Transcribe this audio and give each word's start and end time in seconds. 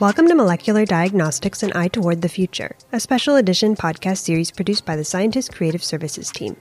Welcome 0.00 0.28
to 0.28 0.36
Molecular 0.36 0.84
Diagnostics 0.86 1.64
and 1.64 1.72
Eye 1.72 1.88
Toward 1.88 2.22
the 2.22 2.28
Future, 2.28 2.76
a 2.92 3.00
special 3.00 3.34
edition 3.34 3.74
podcast 3.74 4.18
series 4.18 4.52
produced 4.52 4.86
by 4.86 4.94
the 4.94 5.02
Scientist 5.02 5.52
Creative 5.52 5.82
Services 5.82 6.30
team. 6.30 6.56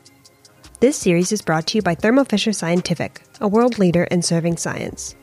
This 0.79 0.97
series 0.97 1.31
is 1.31 1.43
brought 1.43 1.67
to 1.67 1.77
you 1.77 1.83
by 1.83 1.93
Thermo 1.93 2.23
Fisher 2.23 2.51
Scientific, 2.51 3.21
a 3.39 3.47
world 3.47 3.77
leader 3.77 4.05
in 4.05 4.23
serving 4.23 4.57
science. 4.57 5.15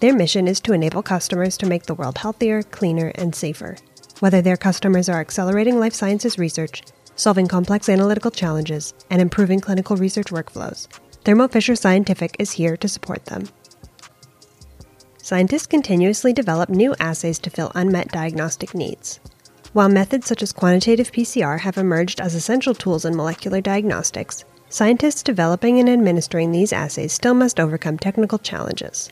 Their 0.00 0.14
mission 0.14 0.48
is 0.48 0.58
to 0.60 0.72
enable 0.72 1.02
customers 1.02 1.58
to 1.58 1.66
make 1.66 1.82
the 1.82 1.92
world 1.92 2.16
healthier, 2.16 2.62
cleaner, 2.62 3.12
and 3.16 3.34
safer. 3.34 3.76
Whether 4.20 4.40
their 4.40 4.56
customers 4.56 5.10
are 5.10 5.20
accelerating 5.20 5.78
life 5.78 5.92
sciences 5.92 6.38
research, 6.38 6.82
solving 7.14 7.46
complex 7.46 7.90
analytical 7.90 8.30
challenges, 8.30 8.94
and 9.10 9.20
improving 9.20 9.60
clinical 9.60 9.98
research 9.98 10.28
workflows, 10.28 10.88
Thermo 11.26 11.46
Fisher 11.46 11.76
Scientific 11.76 12.36
is 12.38 12.52
here 12.52 12.78
to 12.78 12.88
support 12.88 13.26
them. 13.26 13.50
Scientists 15.30 15.68
continuously 15.68 16.32
develop 16.32 16.68
new 16.70 16.92
assays 16.98 17.38
to 17.38 17.50
fill 17.50 17.70
unmet 17.76 18.10
diagnostic 18.10 18.74
needs. 18.74 19.20
While 19.72 19.88
methods 19.88 20.26
such 20.26 20.42
as 20.42 20.50
quantitative 20.50 21.12
PCR 21.12 21.60
have 21.60 21.78
emerged 21.78 22.20
as 22.20 22.34
essential 22.34 22.74
tools 22.74 23.04
in 23.04 23.14
molecular 23.14 23.60
diagnostics, 23.60 24.44
scientists 24.70 25.22
developing 25.22 25.78
and 25.78 25.88
administering 25.88 26.50
these 26.50 26.72
assays 26.72 27.12
still 27.12 27.34
must 27.34 27.60
overcome 27.60 27.96
technical 27.96 28.38
challenges. 28.38 29.08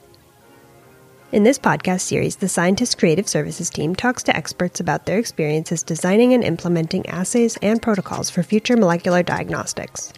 In 1.31 1.45
this 1.45 1.57
podcast 1.57 2.01
series, 2.01 2.35
the 2.35 2.49
Scientist 2.49 2.99
Creative 2.99 3.29
Services 3.29 3.71
team 3.71 3.95
talks 3.95 4.25
to 4.25 4.37
experts 4.37 4.81
about 4.81 5.07
their 5.07 5.21
experiences 5.21 5.85
designing 5.85 6.35
and 6.35 6.43
implementing 6.43 7.07
assays 7.07 7.57
and 7.63 7.81
protocols 7.81 8.29
for 8.29 8.43
future 8.43 8.77
molecular 8.77 9.23
diagnostics. 9.23 10.13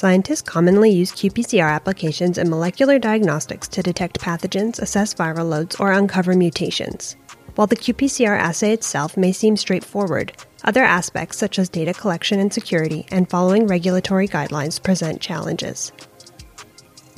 Scientists 0.00 0.40
commonly 0.40 0.88
use 0.88 1.12
qPCR 1.12 1.70
applications 1.70 2.38
in 2.38 2.48
molecular 2.48 2.98
diagnostics 2.98 3.68
to 3.68 3.82
detect 3.82 4.18
pathogens, 4.18 4.80
assess 4.80 5.12
viral 5.12 5.50
loads, 5.50 5.76
or 5.76 5.92
uncover 5.92 6.32
mutations. 6.32 7.16
While 7.54 7.66
the 7.66 7.76
qPCR 7.76 8.38
assay 8.38 8.72
itself 8.72 9.18
may 9.18 9.30
seem 9.30 9.58
straightforward, 9.58 10.32
other 10.64 10.82
aspects 10.82 11.36
such 11.36 11.58
as 11.58 11.68
data 11.68 11.92
collection 11.92 12.40
and 12.40 12.50
security 12.50 13.04
and 13.10 13.28
following 13.28 13.66
regulatory 13.66 14.26
guidelines 14.26 14.82
present 14.82 15.20
challenges. 15.20 15.92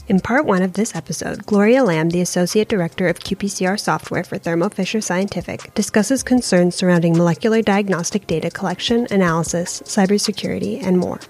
In 0.08 0.18
part 0.18 0.44
one 0.44 0.62
of 0.62 0.72
this 0.72 0.96
episode, 0.96 1.46
Gloria 1.46 1.84
Lam, 1.84 2.10
the 2.10 2.20
Associate 2.20 2.68
Director 2.68 3.06
of 3.06 3.20
qPCR 3.20 3.78
Software 3.78 4.24
for 4.24 4.38
Thermo 4.38 4.68
Fisher 4.70 5.00
Scientific, 5.00 5.72
discusses 5.74 6.24
concerns 6.24 6.74
surrounding 6.74 7.16
molecular 7.16 7.62
diagnostic 7.62 8.26
data 8.26 8.50
collection, 8.50 9.06
analysis, 9.12 9.82
cybersecurity, 9.82 10.82
and 10.82 10.98
more. 10.98 11.20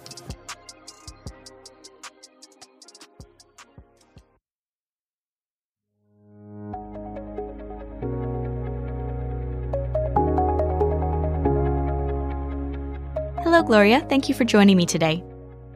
Hello, 13.52 13.62
Gloria. 13.62 14.00
Thank 14.08 14.30
you 14.30 14.34
for 14.34 14.44
joining 14.44 14.78
me 14.78 14.86
today. 14.86 15.22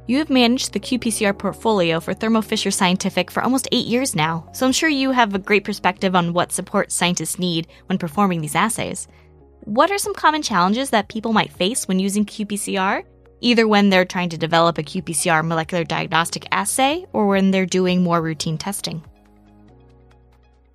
You 0.07 0.17
have 0.17 0.31
managed 0.31 0.73
the 0.73 0.81
qPCR 0.81 1.37
portfolio 1.37 2.01
for 2.01 2.15
Thermo 2.15 2.41
Fisher 2.41 2.71
Scientific 2.71 3.31
for 3.31 3.43
almost 3.43 3.69
eight 3.71 3.85
years 3.85 4.17
now, 4.17 4.49
so 4.55 4.65
I'm 4.65 4.73
sure 4.73 4.89
you 4.89 5.11
have 5.11 5.35
a 5.35 5.39
great 5.39 5.63
perspective 5.63 6.17
on 6.17 6.33
what 6.33 6.53
support 6.53 6.91
scientists 6.91 7.39
need 7.39 7.67
when 7.85 7.99
performing 7.99 8.41
these 8.41 8.55
assays. 8.55 9.09
What 9.65 9.91
are 9.91 9.99
some 9.99 10.15
common 10.15 10.41
challenges 10.41 10.89
that 10.89 11.11
people 11.11 11.35
might 11.35 11.53
face 11.53 11.87
when 11.87 11.99
using 11.99 12.25
qPCR, 12.25 13.05
either 13.43 13.69
when 13.69 13.91
they're 13.91 14.07
trying 14.07 14.31
to 14.31 14.39
develop 14.39 14.79
a 14.79 14.83
qPCR 14.83 15.47
molecular 15.47 15.85
diagnostic 15.85 16.49
assay 16.53 17.05
or 17.13 17.27
when 17.27 17.51
they're 17.51 17.67
doing 17.67 18.03
more 18.03 18.23
routine 18.23 18.57
testing? 18.57 19.05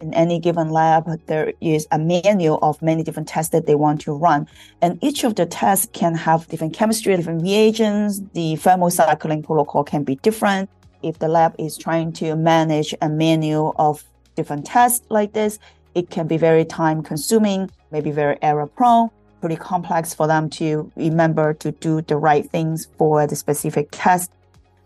In 0.01 0.13
any 0.13 0.39
given 0.39 0.69
lab, 0.69 1.19
there 1.27 1.53
is 1.61 1.87
a 1.91 1.99
menu 1.99 2.55
of 2.55 2.81
many 2.81 3.03
different 3.03 3.27
tests 3.27 3.51
that 3.51 3.65
they 3.65 3.75
want 3.75 4.01
to 4.01 4.13
run. 4.13 4.47
And 4.81 4.97
each 5.03 5.23
of 5.23 5.35
the 5.35 5.45
tests 5.45 5.87
can 5.93 6.15
have 6.15 6.47
different 6.47 6.73
chemistry, 6.73 7.15
different 7.15 7.43
reagents. 7.43 8.21
The 8.33 8.55
thermocycling 8.55 9.43
protocol 9.43 9.83
can 9.83 10.03
be 10.03 10.15
different. 10.15 10.69
If 11.03 11.19
the 11.19 11.27
lab 11.27 11.55
is 11.57 11.77
trying 11.77 12.13
to 12.13 12.35
manage 12.35 12.93
a 13.01 13.09
menu 13.09 13.73
of 13.77 14.03
different 14.35 14.65
tests 14.65 15.05
like 15.09 15.33
this, 15.33 15.59
it 15.95 16.09
can 16.09 16.27
be 16.27 16.37
very 16.37 16.65
time 16.65 17.03
consuming, 17.03 17.69
maybe 17.91 18.11
very 18.11 18.37
error 18.41 18.67
prone, 18.67 19.09
pretty 19.41 19.55
complex 19.55 20.13
for 20.13 20.27
them 20.27 20.49
to 20.51 20.91
remember 20.95 21.53
to 21.55 21.71
do 21.71 22.01
the 22.03 22.15
right 22.15 22.49
things 22.49 22.87
for 22.97 23.27
the 23.27 23.35
specific 23.35 23.89
test. 23.91 24.31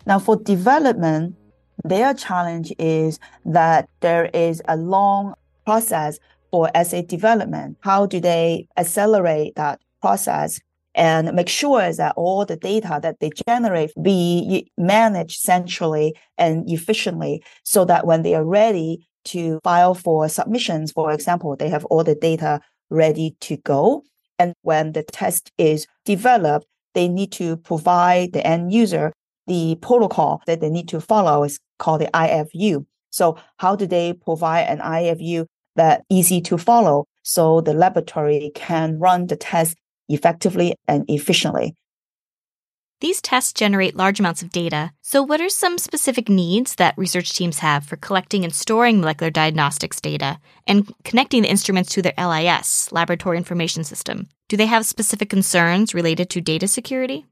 Now 0.08 0.20
for 0.20 0.36
development, 0.38 1.36
their 1.84 2.14
challenge 2.14 2.74
is 2.80 3.20
that 3.46 3.90
there 4.02 4.26
is 4.34 4.62
a 4.68 4.78
long 4.78 5.34
process 5.66 6.20
for 6.52 6.70
assay 6.74 7.02
development. 7.02 7.78
How 7.82 8.06
do 8.06 8.20
they 8.20 8.68
accelerate 8.78 9.56
that 9.56 9.80
process 10.02 10.60
and 10.94 11.34
make 11.34 11.50
sure 11.50 11.92
that 11.92 12.14
all 12.16 12.46
the 12.46 12.56
data 12.56 13.00
that 13.04 13.20
they 13.20 13.30
generate 13.46 13.92
be 14.02 14.72
managed 14.78 15.42
centrally 15.42 16.16
and 16.38 16.70
efficiently 16.70 17.44
so 17.64 17.84
that 17.86 18.08
when 18.08 18.24
they 18.24 18.34
are 18.34 18.46
ready 18.46 19.06
to 19.26 19.60
file 19.64 19.94
for 19.94 20.30
submissions, 20.30 20.92
for 20.92 21.12
example, 21.12 21.56
they 21.56 21.68
have 21.68 21.84
all 21.86 22.04
the 22.04 22.16
data 22.16 22.62
ready 22.90 23.36
to 23.42 23.58
go. 23.58 24.04
And 24.40 24.54
when 24.62 24.94
the 24.94 25.04
test 25.04 25.52
is 25.58 25.88
developed, 26.06 26.66
they 26.94 27.10
need 27.10 27.32
to 27.34 27.58
provide 27.58 28.32
the 28.32 28.46
end 28.46 28.72
user 28.72 29.12
the 29.48 29.78
protocol 29.82 30.42
that 30.48 30.62
they 30.62 30.70
need 30.70 30.88
to 30.90 31.02
follow 31.02 31.48
called 31.78 32.02
the 32.02 32.10
IFU. 32.14 32.86
So 33.10 33.38
how 33.58 33.76
do 33.76 33.88
they 33.88 34.14
provide 34.14 34.64
an 34.64 34.80
IFU 34.80 35.46
that 35.76 36.04
easy 36.10 36.42
to 36.42 36.58
follow 36.58 37.06
so 37.24 37.62
the 37.62 37.74
laboratory 37.74 38.52
can 38.56 39.00
run 39.00 39.28
the 39.28 39.36
test 39.36 39.78
effectively 40.10 40.76
and 40.88 41.06
efficiently? 41.08 41.76
These 43.02 43.22
tests 43.22 43.52
generate 43.52 43.96
large 43.96 44.22
amounts 44.22 44.42
of 44.42 44.52
data. 44.52 44.92
So, 45.02 45.22
what 45.22 45.42
are 45.42 45.50
some 45.50 45.78
specific 45.78 46.30
needs 46.30 46.76
that 46.76 46.98
research 46.98 47.34
teams 47.34 47.60
have 47.60 47.86
for 47.86 47.98
collecting 47.98 48.46
and 48.46 48.56
storing 48.56 49.02
molecular 49.02 49.30
diagnostics 49.30 50.00
data 50.00 50.40
and 50.66 50.94
connecting 51.04 51.42
the 51.42 51.50
instruments 51.50 51.92
to 51.92 52.02
their 52.02 52.14
LIS, 52.18 52.92
Laboratory 52.94 53.38
Information 53.38 53.84
System? 53.84 54.28
Do 54.48 54.56
they 54.56 54.66
have 54.66 54.86
specific 54.86 55.30
concerns 55.30 55.94
related 55.94 56.30
to 56.32 56.42
data 56.42 56.68
security? 56.68 57.26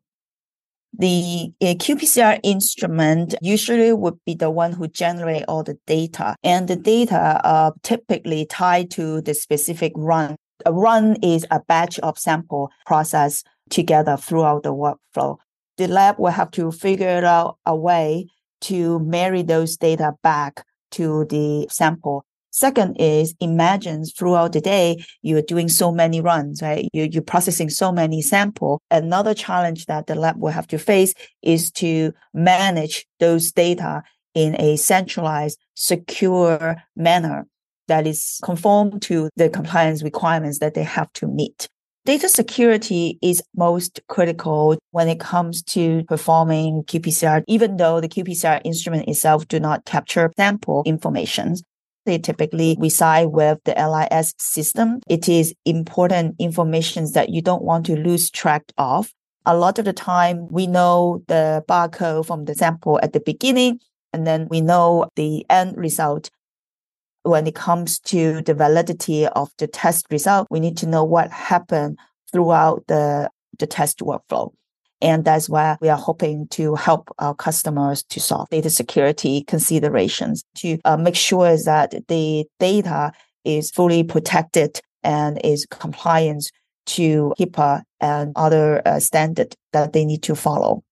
The 0.97 1.51
uh, 1.61 1.73
qPCR 1.73 2.39
instrument 2.43 3.33
usually 3.41 3.93
would 3.93 4.17
be 4.25 4.35
the 4.35 4.51
one 4.51 4.71
who 4.71 4.87
generate 4.87 5.43
all 5.47 5.63
the 5.63 5.77
data 5.87 6.35
and 6.43 6.67
the 6.67 6.75
data 6.75 7.41
are 7.43 7.73
typically 7.81 8.45
tied 8.45 8.91
to 8.91 9.21
the 9.21 9.33
specific 9.33 9.91
run. 9.95 10.35
A 10.65 10.71
run 10.71 11.17
is 11.23 11.45
a 11.49 11.59
batch 11.61 11.99
of 11.99 12.19
sample 12.19 12.69
processed 12.85 13.47
together 13.69 14.17
throughout 14.17 14.63
the 14.63 14.73
workflow. 14.73 15.37
The 15.77 15.87
lab 15.87 16.19
will 16.19 16.31
have 16.31 16.51
to 16.51 16.71
figure 16.71 17.25
out 17.25 17.57
a 17.65 17.75
way 17.75 18.27
to 18.61 18.99
marry 18.99 19.41
those 19.41 19.77
data 19.77 20.13
back 20.21 20.63
to 20.91 21.25
the 21.25 21.67
sample 21.69 22.23
Second 22.53 22.97
is 22.97 23.33
imagine 23.39 24.05
throughout 24.05 24.53
the 24.53 24.61
day, 24.61 25.03
you're 25.23 25.41
doing 25.41 25.67
so 25.67 25.91
many 25.91 26.21
runs, 26.21 26.61
right? 26.61 26.87
You're, 26.93 27.07
you're 27.07 27.23
processing 27.23 27.71
so 27.71 27.91
many 27.91 28.21
sample. 28.21 28.79
Another 28.91 29.33
challenge 29.33 29.87
that 29.87 30.05
the 30.05 30.13
lab 30.13 30.37
will 30.37 30.51
have 30.51 30.67
to 30.67 30.77
face 30.77 31.15
is 31.41 31.71
to 31.71 32.13
manage 32.31 33.07
those 33.19 33.51
data 33.51 34.03
in 34.35 34.55
a 34.61 34.75
centralized, 34.75 35.57
secure 35.73 36.75
manner 36.95 37.47
that 37.87 38.05
is 38.05 38.39
conform 38.43 38.99
to 38.99 39.29
the 39.35 39.49
compliance 39.49 40.03
requirements 40.03 40.59
that 40.59 40.75
they 40.75 40.83
have 40.83 41.11
to 41.13 41.27
meet. 41.27 41.67
Data 42.05 42.29
security 42.29 43.17
is 43.23 43.41
most 43.55 43.99
critical 44.09 44.77
when 44.91 45.07
it 45.07 45.19
comes 45.19 45.63
to 45.63 46.03
performing 46.03 46.83
qPCR, 46.83 47.43
even 47.47 47.77
though 47.77 47.99
the 47.99 48.09
qPCR 48.09 48.61
instrument 48.63 49.07
itself 49.07 49.47
do 49.47 49.59
not 49.59 49.85
capture 49.85 50.31
sample 50.37 50.83
information. 50.85 51.55
They 52.05 52.17
typically 52.17 52.75
reside 52.79 53.27
with 53.27 53.59
the 53.63 53.73
LIS 53.73 54.33
system. 54.37 54.99
It 55.07 55.29
is 55.29 55.53
important 55.65 56.35
information 56.39 57.09
that 57.13 57.29
you 57.29 57.41
don't 57.41 57.63
want 57.63 57.85
to 57.85 57.95
lose 57.95 58.29
track 58.29 58.63
of. 58.77 59.11
A 59.45 59.55
lot 59.55 59.79
of 59.79 59.85
the 59.85 59.93
time, 59.93 60.47
we 60.49 60.67
know 60.67 61.23
the 61.27 61.63
barcode 61.67 62.25
from 62.25 62.45
the 62.45 62.55
sample 62.55 62.99
at 63.01 63.13
the 63.13 63.19
beginning, 63.19 63.79
and 64.11 64.25
then 64.27 64.47
we 64.49 64.61
know 64.61 65.07
the 65.15 65.45
end 65.49 65.77
result. 65.77 66.29
When 67.23 67.47
it 67.47 67.55
comes 67.55 67.99
to 67.99 68.41
the 68.41 68.53
validity 68.53 69.27
of 69.27 69.49
the 69.57 69.67
test 69.67 70.07
result, 70.11 70.47
we 70.49 70.59
need 70.59 70.77
to 70.77 70.87
know 70.87 71.05
what 71.05 71.31
happened 71.31 71.97
throughout 72.31 72.83
the, 72.87 73.29
the 73.59 73.67
test 73.67 73.99
workflow. 73.99 74.51
And 75.03 75.25
that's 75.25 75.49
why 75.49 75.77
we 75.81 75.89
are 75.89 75.97
hoping 75.97 76.47
to 76.51 76.75
help 76.75 77.13
our 77.19 77.35
customers 77.35 78.03
to 78.03 78.21
solve 78.21 78.49
data 78.49 78.69
security 78.69 79.43
considerations 79.43 80.45
to 80.55 80.79
uh, 80.85 80.95
make 80.95 81.15
sure 81.15 81.57
that 81.57 81.93
the 82.07 82.45
data 82.57 83.11
is 83.43 83.69
fully 83.69 84.05
protected 84.05 84.79
and 85.03 85.41
is 85.43 85.67
compliant 85.69 86.49
to 86.85 87.33
HIPAA 87.37 87.83
and 87.99 88.31
other 88.37 88.81
uh, 88.87 88.99
standard 89.01 89.55
that 89.73 89.91
they 89.91 90.05
need 90.05 90.23
to 90.23 90.35
follow. 90.35 90.83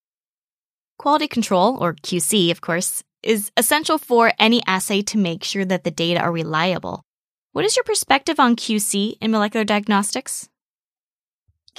Quality 0.99 1.29
control, 1.29 1.77
or 1.79 1.93
QC, 1.93 2.51
of 2.51 2.59
course, 2.59 3.03
is 3.23 3.49
essential 3.55 3.97
for 3.97 4.33
any 4.37 4.61
assay 4.67 5.01
to 5.03 5.17
make 5.17 5.43
sure 5.45 5.63
that 5.63 5.85
the 5.85 5.91
data 5.91 6.19
are 6.19 6.31
reliable. 6.31 7.03
What 7.53 7.65
is 7.65 7.77
your 7.77 7.83
perspective 7.85 8.39
on 8.39 8.57
QC 8.57 9.15
in 9.21 9.31
molecular 9.31 9.63
diagnostics? 9.63 10.49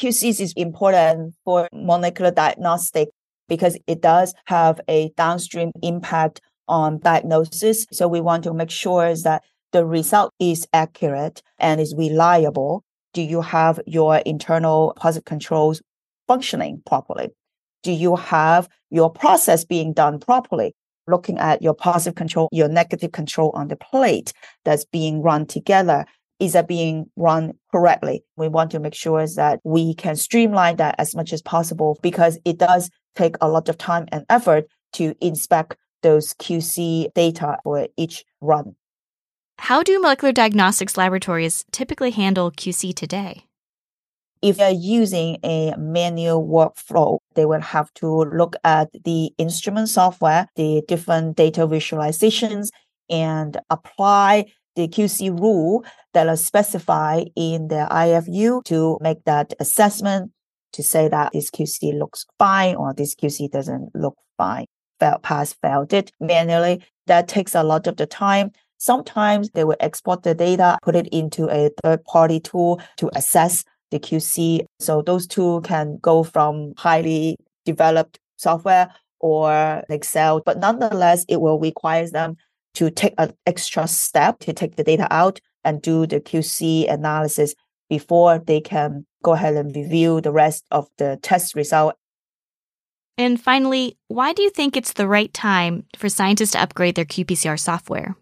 QC 0.02 0.40
is 0.40 0.52
important 0.56 1.36
for 1.44 1.68
molecular 1.72 2.32
diagnostic 2.32 3.10
because 3.48 3.78
it 3.86 4.02
does 4.02 4.34
have 4.46 4.80
a 4.88 5.12
downstream 5.16 5.70
impact 5.80 6.40
on 6.66 6.98
diagnosis. 6.98 7.86
So 7.92 8.08
we 8.08 8.20
want 8.20 8.42
to 8.42 8.52
make 8.52 8.70
sure 8.70 9.14
that 9.14 9.44
the 9.70 9.86
result 9.86 10.32
is 10.40 10.66
accurate 10.72 11.40
and 11.60 11.80
is 11.80 11.94
reliable. 11.96 12.82
Do 13.14 13.22
you 13.22 13.42
have 13.42 13.78
your 13.86 14.16
internal 14.26 14.92
positive 14.96 15.24
controls 15.24 15.80
functioning 16.26 16.82
properly? 16.84 17.28
Do 17.84 17.92
you 17.92 18.16
have 18.16 18.68
your 18.90 19.08
process 19.08 19.64
being 19.64 19.92
done 19.92 20.18
properly? 20.18 20.74
Looking 21.06 21.38
at 21.38 21.62
your 21.62 21.74
positive 21.74 22.16
control, 22.16 22.48
your 22.50 22.68
negative 22.68 23.12
control 23.12 23.52
on 23.54 23.68
the 23.68 23.76
plate 23.76 24.32
that's 24.64 24.84
being 24.84 25.22
run 25.22 25.46
together. 25.46 26.06
Is 26.38 26.54
that 26.54 26.68
being 26.68 27.10
run 27.16 27.54
correctly? 27.70 28.24
We 28.36 28.48
want 28.48 28.70
to 28.72 28.80
make 28.80 28.94
sure 28.94 29.26
that 29.26 29.60
we 29.64 29.94
can 29.94 30.16
streamline 30.16 30.76
that 30.76 30.96
as 30.98 31.14
much 31.14 31.32
as 31.32 31.42
possible 31.42 31.98
because 32.02 32.38
it 32.44 32.58
does 32.58 32.90
take 33.14 33.36
a 33.40 33.48
lot 33.48 33.68
of 33.68 33.78
time 33.78 34.06
and 34.10 34.24
effort 34.28 34.66
to 34.94 35.14
inspect 35.20 35.76
those 36.02 36.34
QC 36.34 37.12
data 37.14 37.58
for 37.62 37.86
each 37.96 38.24
run. 38.40 38.74
How 39.58 39.82
do 39.82 40.00
molecular 40.00 40.32
diagnostics 40.32 40.96
laboratories 40.96 41.64
typically 41.70 42.10
handle 42.10 42.50
QC 42.50 42.94
today? 42.94 43.44
If 44.42 44.56
they're 44.56 44.72
using 44.72 45.38
a 45.44 45.72
manual 45.78 46.44
workflow, 46.44 47.18
they 47.36 47.46
will 47.46 47.60
have 47.60 47.94
to 47.94 48.24
look 48.24 48.56
at 48.64 48.90
the 49.04 49.32
instrument 49.38 49.88
software, 49.88 50.48
the 50.56 50.82
different 50.88 51.36
data 51.36 51.68
visualizations, 51.68 52.70
and 53.08 53.56
apply 53.70 54.46
the 54.76 54.88
QC 54.88 55.38
rule 55.38 55.84
that 56.14 56.28
are 56.28 56.36
specified 56.36 57.30
in 57.36 57.68
the 57.68 57.86
IFU 57.90 58.64
to 58.64 58.98
make 59.00 59.24
that 59.24 59.54
assessment 59.60 60.32
to 60.72 60.82
say 60.82 61.08
that 61.08 61.32
this 61.32 61.50
QC 61.50 61.98
looks 61.98 62.24
fine 62.38 62.76
or 62.76 62.94
this 62.94 63.14
QC 63.14 63.50
doesn't 63.50 63.90
look 63.94 64.16
fine. 64.36 64.66
Fail, 65.00 65.18
pass, 65.22 65.52
failed 65.54 65.92
it 65.92 66.10
manually. 66.20 66.82
That 67.06 67.28
takes 67.28 67.54
a 67.54 67.62
lot 67.62 67.86
of 67.86 67.96
the 67.96 68.06
time. 68.06 68.52
Sometimes 68.78 69.50
they 69.50 69.64
will 69.64 69.76
export 69.80 70.22
the 70.22 70.34
data, 70.34 70.78
put 70.82 70.96
it 70.96 71.08
into 71.08 71.48
a 71.48 71.70
third 71.82 72.04
party 72.04 72.40
tool 72.40 72.80
to 72.96 73.10
assess 73.14 73.64
the 73.90 73.98
QC. 73.98 74.64
So 74.80 75.02
those 75.02 75.26
two 75.26 75.60
can 75.62 75.98
go 76.00 76.24
from 76.24 76.72
highly 76.76 77.36
developed 77.64 78.18
software 78.36 78.92
or 79.20 79.84
Excel, 79.88 80.40
but 80.44 80.58
nonetheless, 80.58 81.24
it 81.28 81.40
will 81.40 81.60
require 81.60 82.08
them 82.08 82.36
to 82.74 82.90
take 82.90 83.14
an 83.18 83.34
extra 83.46 83.86
step 83.86 84.38
to 84.40 84.52
take 84.52 84.76
the 84.76 84.84
data 84.84 85.06
out 85.10 85.40
and 85.64 85.82
do 85.82 86.06
the 86.06 86.20
QC 86.20 86.90
analysis 86.92 87.54
before 87.88 88.38
they 88.38 88.60
can 88.60 89.06
go 89.22 89.32
ahead 89.32 89.54
and 89.54 89.74
review 89.76 90.20
the 90.20 90.32
rest 90.32 90.64
of 90.70 90.88
the 90.98 91.18
test 91.22 91.54
result. 91.54 91.94
And 93.18 93.40
finally, 93.40 93.98
why 94.08 94.32
do 94.32 94.42
you 94.42 94.50
think 94.50 94.76
it's 94.76 94.94
the 94.94 95.06
right 95.06 95.32
time 95.32 95.84
for 95.96 96.08
scientists 96.08 96.52
to 96.52 96.62
upgrade 96.62 96.94
their 96.94 97.04
qPCR 97.04 97.60
software? 97.60 98.16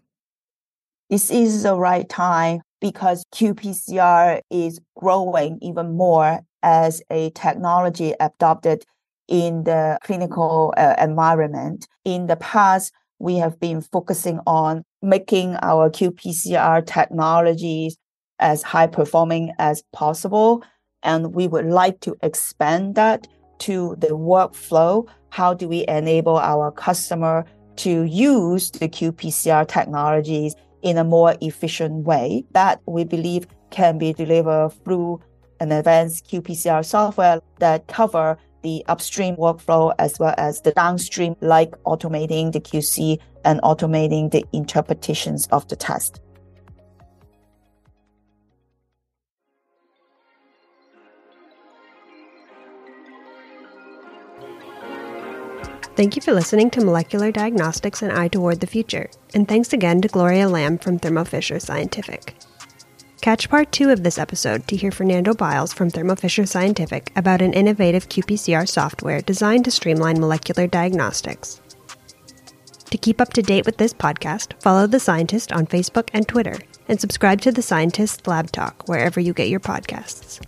This 1.09 1.31
is 1.31 1.63
the 1.63 1.75
right 1.75 2.07
time 2.07 2.61
because 2.79 3.23
qPCR 3.33 4.41
is 4.49 4.79
growing 4.97 5.59
even 5.61 5.95
more 5.95 6.41
as 6.63 7.01
a 7.09 7.29
technology 7.31 8.13
adopted 8.19 8.83
in 9.27 9.63
the 9.63 9.97
clinical 10.03 10.73
uh, 10.77 10.95
environment. 10.99 11.87
In 12.03 12.27
the 12.27 12.35
past, 12.35 12.91
we 13.21 13.35
have 13.35 13.59
been 13.59 13.81
focusing 13.81 14.39
on 14.47 14.83
making 15.01 15.55
our 15.61 15.89
qPCR 15.89 16.85
technologies 16.85 17.97
as 18.39 18.63
high 18.63 18.87
performing 18.87 19.53
as 19.59 19.83
possible. 19.93 20.63
And 21.03 21.33
we 21.33 21.47
would 21.47 21.65
like 21.65 21.99
to 22.01 22.15
expand 22.23 22.95
that 22.95 23.27
to 23.59 23.95
the 23.99 24.09
workflow. 24.09 25.07
How 25.29 25.53
do 25.53 25.67
we 25.67 25.85
enable 25.87 26.37
our 26.37 26.71
customer 26.71 27.45
to 27.77 28.03
use 28.03 28.71
the 28.71 28.89
qPCR 28.89 29.67
technologies 29.67 30.55
in 30.81 30.97
a 30.97 31.03
more 31.03 31.35
efficient 31.41 32.05
way 32.05 32.43
that 32.51 32.81
we 32.87 33.03
believe 33.03 33.47
can 33.69 33.97
be 33.97 34.13
delivered 34.13 34.71
through 34.83 35.21
an 35.59 35.71
advanced 35.71 36.27
qPCR 36.27 36.83
software 36.83 37.39
that 37.59 37.87
cover 37.87 38.37
the 38.61 38.83
upstream 38.87 39.35
workflow 39.35 39.93
as 39.99 40.19
well 40.19 40.35
as 40.37 40.61
the 40.61 40.71
downstream, 40.71 41.35
like 41.41 41.71
automating 41.83 42.51
the 42.51 42.59
QC 42.59 43.19
and 43.43 43.61
automating 43.61 44.31
the 44.31 44.45
interpretations 44.53 45.47
of 45.47 45.67
the 45.67 45.75
test. 45.75 46.21
Thank 55.97 56.15
you 56.15 56.21
for 56.21 56.33
listening 56.33 56.69
to 56.71 56.83
Molecular 56.83 57.31
Diagnostics 57.31 58.01
and 58.01 58.11
Eye 58.11 58.29
Toward 58.29 58.61
the 58.61 58.65
Future, 58.65 59.09
and 59.35 59.47
thanks 59.47 59.73
again 59.73 60.01
to 60.01 60.07
Gloria 60.07 60.47
Lam 60.47 60.77
from 60.77 60.97
Thermo 60.97 61.25
Fisher 61.25 61.59
Scientific. 61.59 62.33
Catch 63.21 63.49
part 63.49 63.71
two 63.71 63.91
of 63.91 64.01
this 64.01 64.17
episode 64.17 64.67
to 64.67 64.75
hear 64.75 64.89
Fernando 64.89 65.35
Biles 65.35 65.73
from 65.73 65.91
Thermo 65.91 66.15
Fisher 66.15 66.47
Scientific 66.47 67.11
about 67.15 67.43
an 67.43 67.53
innovative 67.53 68.09
qPCR 68.09 68.67
software 68.67 69.21
designed 69.21 69.63
to 69.65 69.71
streamline 69.71 70.19
molecular 70.19 70.65
diagnostics. 70.65 71.61
To 72.89 72.97
keep 72.97 73.21
up 73.21 73.31
to 73.33 73.43
date 73.43 73.67
with 73.67 73.77
this 73.77 73.93
podcast, 73.93 74.59
follow 74.59 74.87
The 74.87 74.99
Scientist 74.99 75.53
on 75.53 75.67
Facebook 75.67 76.09
and 76.13 76.27
Twitter, 76.27 76.57
and 76.87 76.99
subscribe 76.99 77.41
to 77.41 77.51
The 77.51 77.61
Scientist 77.61 78.25
Lab 78.25 78.51
Talk 78.51 78.87
wherever 78.89 79.19
you 79.19 79.33
get 79.33 79.49
your 79.49 79.59
podcasts. 79.59 80.41